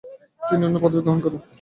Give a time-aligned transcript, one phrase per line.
[0.41, 1.41] তিনি ইনোনু পদবী গ্রহণ করেন।